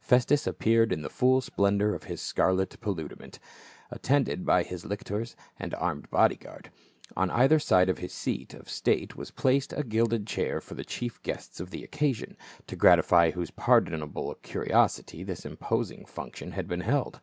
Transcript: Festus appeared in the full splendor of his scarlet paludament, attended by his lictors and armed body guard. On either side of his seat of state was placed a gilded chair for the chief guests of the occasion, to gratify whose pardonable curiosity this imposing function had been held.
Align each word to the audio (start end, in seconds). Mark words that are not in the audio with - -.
Festus 0.00 0.46
appeared 0.46 0.90
in 0.90 1.02
the 1.02 1.10
full 1.10 1.42
splendor 1.42 1.94
of 1.94 2.04
his 2.04 2.18
scarlet 2.22 2.74
paludament, 2.80 3.38
attended 3.90 4.42
by 4.46 4.62
his 4.62 4.86
lictors 4.86 5.36
and 5.58 5.74
armed 5.74 6.08
body 6.08 6.36
guard. 6.36 6.70
On 7.14 7.30
either 7.30 7.58
side 7.58 7.90
of 7.90 7.98
his 7.98 8.14
seat 8.14 8.54
of 8.54 8.70
state 8.70 9.16
was 9.16 9.30
placed 9.30 9.70
a 9.74 9.84
gilded 9.84 10.26
chair 10.26 10.62
for 10.62 10.72
the 10.72 10.82
chief 10.82 11.22
guests 11.22 11.60
of 11.60 11.68
the 11.68 11.84
occasion, 11.84 12.38
to 12.68 12.74
gratify 12.74 13.32
whose 13.32 13.50
pardonable 13.50 14.34
curiosity 14.40 15.22
this 15.24 15.44
imposing 15.44 16.06
function 16.06 16.52
had 16.52 16.66
been 16.66 16.80
held. 16.80 17.20